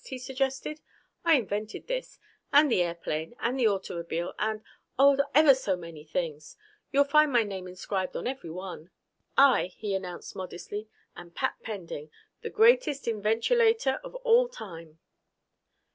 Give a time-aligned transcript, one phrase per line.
[0.05, 0.81] he suggested.
[1.23, 2.17] "I invented this.
[2.51, 4.63] And the airplane, and the automobile, and
[4.97, 6.57] oh, ever so many things.
[6.91, 8.89] You'll find my name inscribed on every one.
[9.37, 12.09] "I," he announced modestly, "am Pat Pending
[12.41, 14.97] the greatest inventulator of all time."